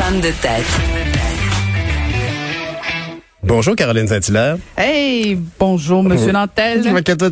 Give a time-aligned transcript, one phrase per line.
[0.00, 0.64] Femme de tête.
[3.42, 4.56] Bonjour Caroline Saint-Hilaire.
[4.78, 6.82] Hey, bonjour Monsieur Nantel.
[6.94, 7.28] Fait que toi,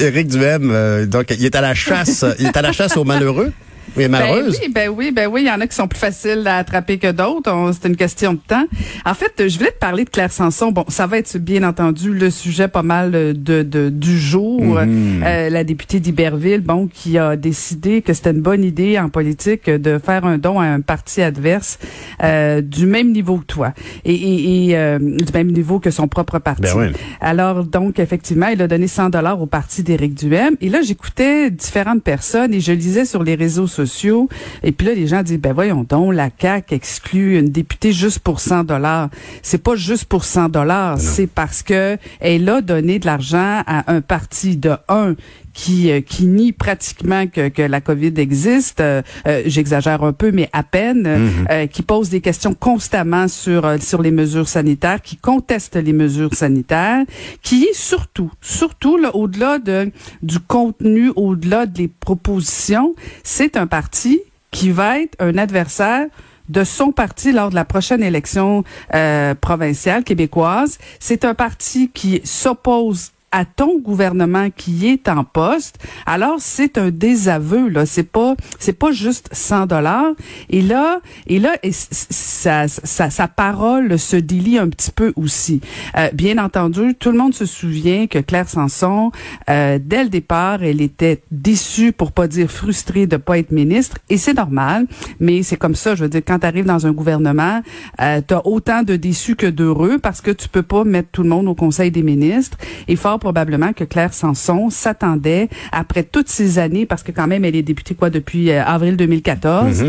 [0.00, 3.04] Éric Duhem, euh, donc il est à la chasse, il est à la chasse aux
[3.04, 3.52] malheureux?
[3.96, 4.58] Oui, Ben malheureuse.
[4.62, 6.98] oui, ben oui, ben oui, il y en a qui sont plus faciles à attraper
[6.98, 7.70] que d'autres.
[7.72, 8.64] C'est une question de temps.
[9.04, 10.72] En fait, je voulais te parler de Claire Sanson.
[10.72, 14.62] Bon, ça va être bien entendu le sujet pas mal de, de du jour.
[14.62, 15.22] Mhm.
[15.24, 19.68] Euh, la députée d'Iberville, bon, qui a décidé que c'était une bonne idée en politique
[19.68, 21.78] de faire un don à un parti adverse
[22.22, 23.72] euh, du même niveau que toi
[24.04, 26.62] et, et, et, euh, du même niveau que son propre parti.
[26.62, 26.86] Ben oui.
[27.20, 30.56] Alors donc effectivement, il a donné 100 dollars au parti d'Éric Duhem.
[30.60, 34.28] Et là, j'écoutais différentes personnes et je lisais sur les réseaux sociaux.
[34.62, 38.20] Et puis là, les gens disent ben voyons donc, la CAC exclut une députée juste
[38.20, 39.08] pour 100 dollars.
[39.42, 43.92] C'est pas juste pour 100 dollars, c'est parce que elle a donné de l'argent à
[43.92, 45.14] un parti de un
[45.52, 48.80] qui euh, qui nie pratiquement que, que la COVID existe.
[48.80, 51.06] Euh, euh, J'exagère un peu, mais à peine.
[51.50, 55.92] euh, qui pose des questions constamment sur euh, sur les mesures sanitaires, qui conteste les
[55.92, 57.04] mesures sanitaires,
[57.42, 59.90] qui surtout surtout là, au-delà de
[60.22, 66.06] du contenu, au-delà des propositions, c'est un parti qui va être un adversaire
[66.48, 70.78] de son parti lors de la prochaine élection euh, provinciale québécoise.
[71.00, 75.78] C'est un parti qui s'oppose à ton gouvernement qui est en poste.
[76.06, 80.12] Alors c'est un désaveu là, c'est pas c'est pas juste 100 dollars.
[80.50, 85.60] Et là et là et sa, sa sa parole se délie un petit peu aussi.
[85.96, 89.10] Euh, bien entendu, tout le monde se souvient que Claire Sanson
[89.48, 93.98] euh, dès le départ, elle était déçue pour pas dire frustrée de pas être ministre.
[94.10, 94.86] Et c'est normal,
[95.20, 97.62] mais c'est comme ça, je veux dire quand tu arrives dans un gouvernement,
[98.00, 101.22] euh, tu as autant de déçus que d'heureux parce que tu peux pas mettre tout
[101.22, 102.58] le monde au conseil des ministres.
[102.88, 107.44] Et fort probablement que Claire Sanson s'attendait après toutes ces années parce que quand même
[107.44, 109.84] elle est députée quoi depuis euh, avril 2014.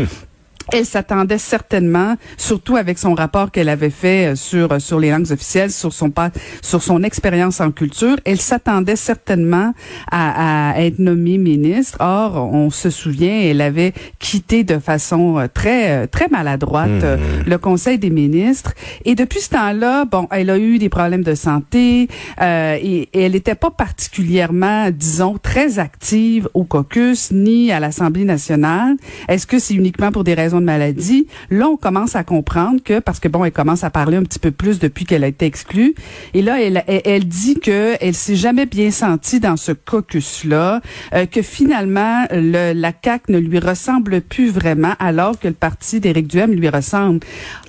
[0.72, 5.10] Elle s'attendait certainement, surtout avec son rapport qu'elle avait fait euh, sur euh, sur les
[5.10, 6.30] langues officielles, sur son pas,
[6.62, 9.72] sur son expérience en culture, elle s'attendait certainement
[10.10, 11.98] à, à être nommée ministre.
[12.00, 17.58] Or, on se souvient, elle avait quitté de façon euh, très très maladroite euh, le
[17.58, 18.72] Conseil des ministres.
[19.04, 22.08] Et depuis ce temps-là, bon, elle a eu des problèmes de santé
[22.40, 28.24] euh, et, et elle n'était pas particulièrement, disons, très active au caucus ni à l'Assemblée
[28.24, 28.96] nationale.
[29.28, 31.26] Est-ce que c'est uniquement pour des raisons de maladie?
[31.50, 34.38] Là, on commence à comprendre que, parce que bon, elle commence à parler un petit
[34.38, 35.94] peu plus depuis qu'elle a été exclue.
[36.34, 40.80] Et là, elle, elle, elle dit que elle s'est jamais bien sentie dans ce caucus-là,
[41.14, 46.00] euh, que finalement, le, la CAQ ne lui ressemble plus vraiment, alors que le parti
[46.00, 47.20] d'Éric Duhem lui ressemble.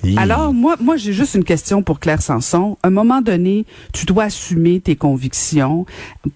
[0.04, 0.16] Hi.
[0.18, 2.78] Alors, moi, moi, j'ai juste une question pour Claire Sanson.
[2.82, 5.86] À un moment donné, tu dois assumer tes convictions,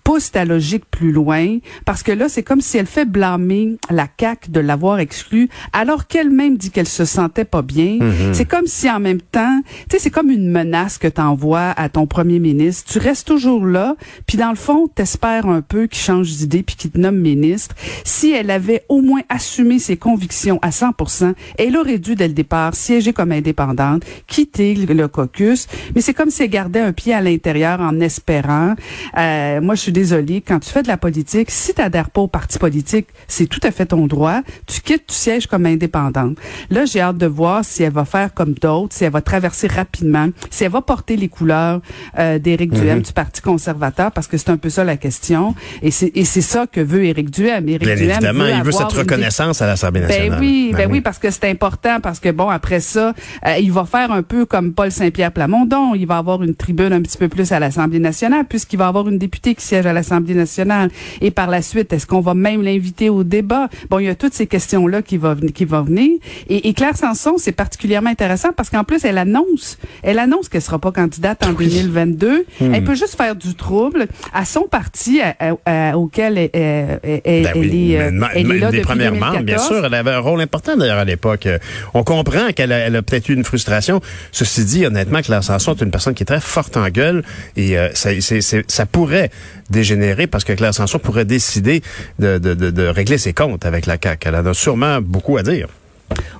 [0.04, 4.06] pousse ta logique plus loin, parce que là, c'est comme si elle fait blâmer la
[4.18, 6.06] CAQ de l'avoir exclue, alors
[6.40, 7.98] qu'elle-même dit qu'elle se sentait pas bien.
[8.32, 11.88] C'est comme si en même temps, tu sais, c'est comme une menace que t'envoies à
[11.88, 12.92] ton premier ministre.
[12.92, 13.96] Tu restes toujours là,
[14.26, 17.74] puis dans le fond, t'espères un peu qu'il change d'idée puis qu'il te nomme ministre.
[18.04, 22.34] Si elle avait au moins assumé ses convictions à 100%, elle aurait dû dès le
[22.34, 25.66] départ siéger comme indépendante, quitter le, le caucus.
[25.94, 28.74] Mais c'est comme si elle gardait un pied à l'intérieur en espérant.
[29.18, 30.40] Euh, moi, je suis désolée.
[30.40, 33.70] Quand tu fais de la politique, si t'adhères pas au parti politique, c'est tout à
[33.70, 34.40] fait ton droit.
[34.66, 36.29] Tu quittes, tu sièges comme indépendante.
[36.70, 39.66] Là, j'ai hâte de voir si elle va faire comme d'autres, si elle va traverser
[39.66, 41.80] rapidement, si elle va porter les couleurs
[42.18, 45.54] euh, d'Éric Duhem du Parti conservateur, parce que c'est un peu ça la question.
[45.82, 47.68] Et c'est ça que veut Éric Duhem.
[47.68, 50.30] Éric Bien Duhem évidemment, il veut cette une reconnaissance à l'Assemblée nationale.
[50.30, 53.14] ben oui, ben, oui, parce que c'est important, parce que bon, après ça,
[53.46, 55.94] euh, il va faire un peu comme Paul Saint-Pierre Plamondon.
[55.94, 59.08] Il va avoir une tribune un petit peu plus à l'Assemblée nationale, puisqu'il va avoir
[59.08, 60.90] une députée qui siège à l'Assemblée nationale.
[61.20, 63.68] Et par la suite, est-ce qu'on va même l'inviter au débat?
[63.88, 66.18] Bon, il y a toutes ces questions-là qui vont qui vont venir.
[66.48, 70.62] Et, et Claire Sanson, c'est particulièrement intéressant parce qu'en plus, elle annonce, elle annonce qu'elle
[70.62, 72.46] sera pas candidate en 2022.
[72.60, 72.74] Hmm.
[72.74, 77.20] Elle peut juste faire du trouble à son parti à- à- à- auquel elle, elle-
[77.24, 79.66] elle- Ben elle est, euh, une- elle est là des premières membres, bien 2014.
[79.68, 79.84] sûr.
[79.86, 81.46] Elle avait un rôle important d'ailleurs à l'époque.
[81.46, 81.58] Euh,
[81.94, 84.00] On comprend qu'elle a, peut-être eu une frustration.
[84.32, 87.22] Ceci dit, honnêtement, Claire Sanson est une personne qui est très forte en gueule
[87.56, 89.30] et euh, ça, pourrait
[89.70, 91.82] dégénérer parce que Claire Sanson pourrait décider
[92.18, 94.28] de, de, de, de régler ses comptes avec la CAQ.
[94.28, 95.68] Elle en a sûrement beaucoup à dire.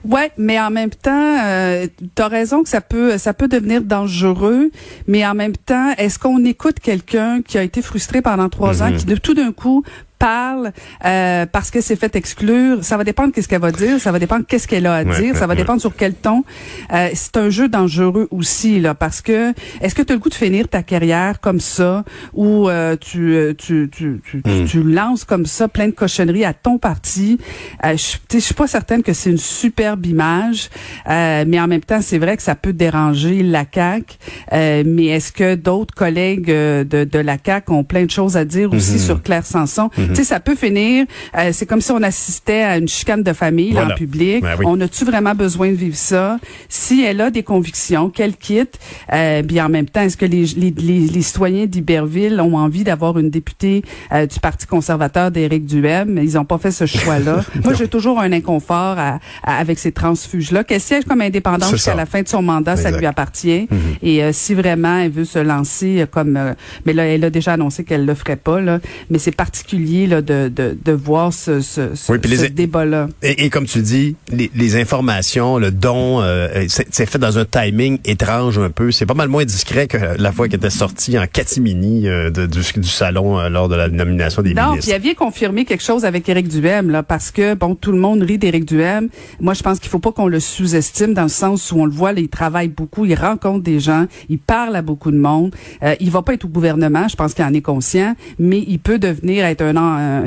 [0.09, 1.87] Ouais, mais en même temps, euh,
[2.17, 4.71] tu as raison que ça peut ça peut devenir dangereux,
[5.07, 8.91] mais en même temps, est-ce qu'on écoute quelqu'un qui a été frustré pendant trois ans,
[8.91, 8.97] Mhm.
[8.97, 9.85] qui de tout d'un coup
[10.21, 10.71] parle
[11.05, 14.19] euh, parce que c'est fait exclure, ça va dépendre qu'est-ce qu'elle va dire, ça va
[14.19, 15.57] dépendre qu'est-ce qu'elle a à Ouais, dire, ça va ouais.
[15.57, 16.45] dépendre sur quel ton.
[16.93, 20.29] Euh, c'est un jeu dangereux aussi là parce que est-ce que tu as le goût
[20.29, 24.65] de finir ta carrière comme ça ou euh, tu, euh, tu, tu, tu, tu- Mm.
[24.67, 27.39] tu lances comme ça plein de cochonneries à ton parti?
[27.85, 30.69] Euh, je je suis pas certaine que c'est une superbe image
[31.09, 34.05] euh, mais en même temps c'est vrai que ça peut déranger la CAQ
[34.53, 38.45] euh, mais est-ce que d'autres collègues de, de la CAQ ont plein de choses à
[38.45, 38.99] dire aussi Mhm.
[38.99, 39.89] sur Claire Sanson?
[40.11, 43.33] Tu sais ça peut finir euh, c'est comme si on assistait à une chicane de
[43.33, 43.95] famille Voilà.
[43.95, 44.43] en public.
[44.43, 44.65] Ben oui.
[44.69, 46.39] on a-tu vraiment besoin de vivre ça?
[46.69, 48.79] Si elle a des convictions qu'elle quitte
[49.13, 52.85] euh, bien en même temps est-ce que les, les, les, les citoyens d'Iberville ont envie
[52.85, 56.19] d'avoir une députée euh, du Parti conservateur d'Éric Duhem?
[56.23, 57.45] Ils ont pas fait ce choix-là.
[57.65, 60.65] Moi j'ai toujours un inconfort à- à- avec ces transfuges-là.
[60.65, 63.69] Qu'elle siège comme indépendante jusqu'à la fin de son mandat ça lui appartient.
[64.03, 66.55] Et euh, si vraiment elle veut se lancer euh, comme euh,
[66.87, 68.81] mais là elle a déjà annoncé qu'elle le ferait pas là.
[69.11, 72.47] Mais c'est particulier là de, de, de voir ce, ce, ce, Oui, puis les- ce
[72.47, 77.19] débat-là Et, et comme tu dis, les, les informations, le don, euh, c'est c'est fait
[77.19, 78.91] dans un timing étrange un peu.
[78.91, 82.47] C'est pas mal moins discret que la fois qu'elle était sortie en catimini euh, de-
[82.47, 84.93] du, du salon euh, lors de la nomination des Non, ministres.
[84.95, 88.23] elle vient confirmer quelque chose avec Éric Duhem, là, parce que, bon, tout le monde
[88.23, 89.09] rit d'Éric Duhem.
[89.41, 91.93] Moi, je pense qu'il faut pas qu'on le sous-estime dans le sens où on le
[91.93, 95.55] voit, là, il travaille beaucoup, il rencontre des gens, il parle à beaucoup de monde.
[95.83, 98.79] Euh, il va pas être au gouvernement, je pense qu'il en est conscient, mais il
[98.79, 100.25] peut devenir être un, un,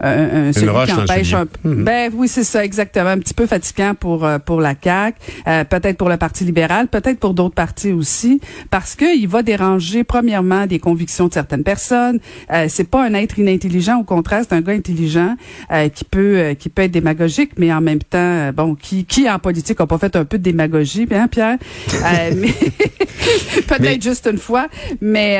[0.00, 3.10] un, celui roche qui empêche un Ben oui, c'est ça, exactement.
[3.10, 6.88] Un petit peu fatigant pour euh, pour la CAQ, euh, peut-être pour le Parti libéral,
[6.88, 11.62] peut-être pour d'autres partis aussi, parce que il va déranger premièrement des convictions de certaines
[11.64, 12.18] personnes.
[12.52, 15.36] Euh, c'est pas un être inintelligent, au contraire, c'est un gars intelligent
[15.72, 19.38] euh, qui peut qui peut être démagogique, mais en même temps, bon, qui qui en
[19.38, 21.58] politique a pas fait un peu de démagogie, bien Pierre,
[21.94, 22.48] Euh, mais
[23.66, 24.68] peut-être Mais- juste une fois,
[25.00, 25.38] mais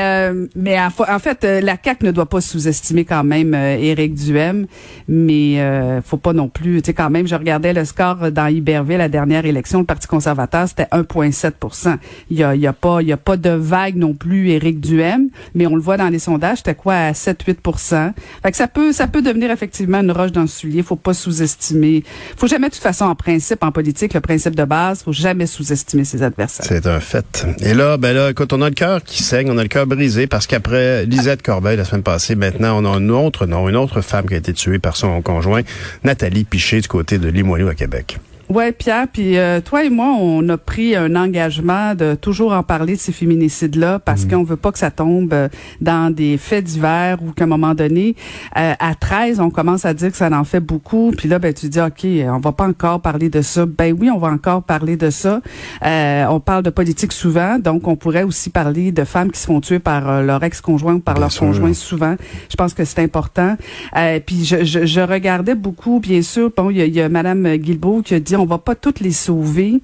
[0.56, 4.66] mais en, en fait, la CAQ ne doit pas sous-estimer quand même euh, Éric Duhem,
[5.08, 8.46] mais euh, faut pas non plus, tu sais quand même, je regardais le score dans
[8.46, 11.98] Iberville la dernière élection, le Parti conservateur, c'était 1.7
[12.30, 14.50] Il y a il y a pas il y a pas de vague non plus
[14.50, 18.12] Éric Duhem, mais on le voit dans les sondages, c'était quoi à 7-8
[18.42, 22.04] Fait ça peut ça peut devenir effectivement une roche dans le soulier, faut pas sous-estimer.
[22.36, 25.46] Faut jamais de toute façon en principe en politique, le principe de base, faut jamais
[25.46, 26.66] sous-estimer ses adversaires.
[26.68, 27.46] C'est un fait.
[27.60, 29.86] Et là, ben là, écoute, on a le cœur qui saigne, on a le cœur
[29.86, 33.29] brisé parce qu'après Lisette Corbeil la semaine passée, maintenant, on a un autre
[33.68, 35.62] une autre femme qui a été tuée par son conjoint,
[36.04, 38.18] Nathalie Piché, du côté de Limoilou à Québec.
[38.50, 42.64] Ouais, Pierre, puis euh, toi et moi, on a pris un engagement de toujours en
[42.64, 45.48] parler de ces féminicides-là parce qu'on veut pas que ça tombe euh,
[45.80, 48.16] dans des faits divers ou qu'à un moment donné,
[48.56, 51.12] euh, à 13, on commence à dire que ça en fait beaucoup.
[51.16, 53.66] Puis là, ben tu dis, OK, on va pas encore parler de ça.
[53.66, 55.40] Ben oui, on va encore parler de ça.
[55.86, 59.46] Euh, on parle de politique souvent, donc on pourrait aussi parler de femmes qui se
[59.46, 61.46] font tuer par euh, leur ex-conjoint ou par Bien leur sûr.
[61.46, 62.16] conjoint souvent.
[62.50, 63.56] Je pense que c'est important.
[63.96, 66.50] Euh, puis je, je, je regardais beaucoup, bien sûr.
[66.56, 69.00] Bon, il y a, y a Madame Guilbeault qui a dit on va pas toutes
[69.00, 69.80] les sauver.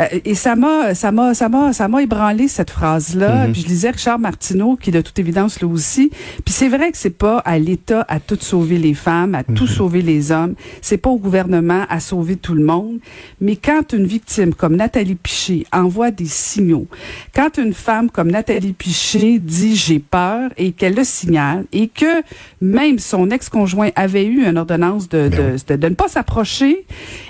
[0.00, 3.46] Euh, et ça m'a, ça m'a, ça m'a, ça m'a ébranlé cette phrase-là.
[3.52, 6.10] Puis je lisais Richard Martineau qui de toute évidence là aussi.
[6.44, 9.66] Puis c'est vrai que c'est pas à l'État à tout sauver les femmes, à tout
[9.66, 10.54] sauver les hommes.
[10.82, 12.98] C'est pas au gouvernement à sauver tout le monde.
[13.40, 16.86] Mais quand une victime comme Nathalie Piché envoie des signaux,
[17.34, 22.22] quand une femme comme Nathalie Piché dit j'ai peur et qu'elle le signale et que
[22.60, 26.86] même son ex-conjoint avait eu une ordonnance de, de, de, de ne pas s'approcher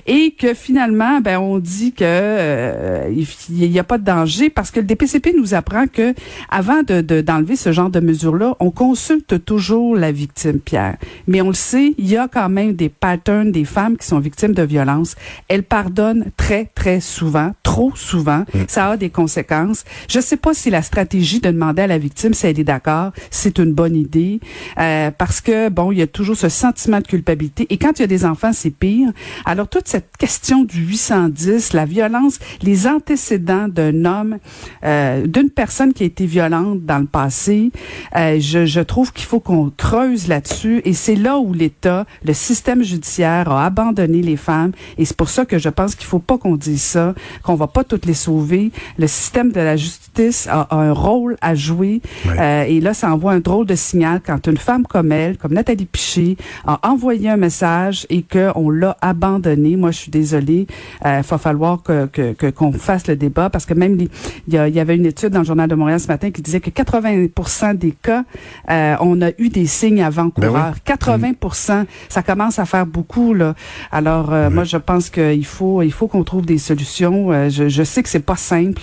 [0.06, 3.08] et que finalement ben on dit que euh,
[3.50, 6.14] il n'y a pas de danger parce que le DPCP nous apprend que
[6.50, 10.96] avant de de- d'enlever ce genre de mesures là, on consulte toujours la victime Pierre.
[11.26, 14.18] Mais on le sait, il y a quand même des patterns des femmes qui sont
[14.20, 15.16] victimes de violences.
[15.48, 18.44] Elles pardonnent très très souvent, trop souvent.
[18.68, 19.84] Ça a des conséquences.
[20.08, 23.12] Je sais pas si la stratégie de demander à la victime si elle est d'accord,
[23.30, 24.40] c'est une bonne idée
[24.78, 28.02] euh, parce que bon, il y a toujours ce sentiment de culpabilité et quand il
[28.02, 29.10] y a des enfants, c'est pire.
[29.44, 34.38] Alors toute cette question du 810, la violence, les antécédents d'un homme,
[34.84, 37.70] euh, d'une personne qui a été violente dans le passé,
[38.14, 42.34] euh, je, je trouve qu'il faut qu'on creuse là-dessus et c'est là où l'État, le
[42.34, 46.18] système judiciaire a abandonné les femmes et c'est pour ça que je pense qu'il faut
[46.18, 48.70] pas qu'on dise ça, qu'on va pas toutes les sauver.
[48.98, 52.02] Le système de la justice a, a un rôle à jouer
[52.38, 55.54] euh, et là, ça envoie un drôle de signal quand une femme comme elle, comme
[55.54, 56.36] Nathalie Piché,
[56.66, 59.76] a envoyé un message et qu'on l'a abandonné.
[59.76, 60.23] Moi, je suis désolée.
[60.32, 60.66] Il
[61.04, 64.08] va falloir que, qu'on fasse le débat parce que même il
[64.48, 66.70] y, y, avait une étude dans le journal de Montréal ce matin qui disait que
[66.70, 68.24] 80% des cas,
[68.70, 70.74] euh, on a eu des signes avant-coureurs.
[70.86, 71.34] 80%,
[71.68, 73.54] ben ça commence à faire beaucoup là.
[73.92, 77.32] Alors euh, moi je pense qu'il faut il faut qu'on trouve des solutions.
[77.32, 78.82] Euh, je, je, sais que c'est pas simple,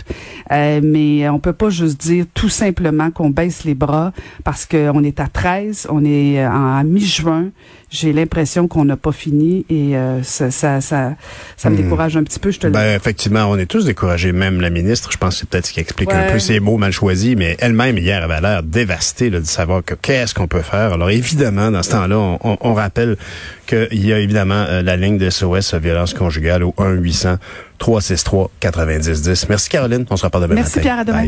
[0.50, 4.12] mais on peut pas juste dire tout simplement qu'on baisse les bras
[4.44, 7.50] parce qu'on est à 13, on est en mi-juin
[7.92, 11.16] j'ai l'impression qu'on n'a pas fini et euh, ça, ça, ça,
[11.58, 11.84] ça me hmm.
[11.84, 14.70] décourage un petit peu, je te le ben, Effectivement, on est tous découragés, même la
[14.70, 15.12] ministre.
[15.12, 17.58] Je pense que c'est peut-être ce qui explique un peu ses mots mal choisis, mais
[17.60, 20.94] elle-même, hier, avait l'air dévastée de savoir que qu'est-ce qu'on peut faire.
[20.94, 23.18] Alors, évidemment, dans ce temps-là, on, on, rappelle
[23.68, 29.48] qu'il y a évidemment euh, la ligne de SOS violence conjugale au 1-800-363-9010.
[29.50, 30.06] Merci, Caroline.
[30.10, 31.00] On se reparle demain Merci, Pierre.
[31.00, 31.28] À demain.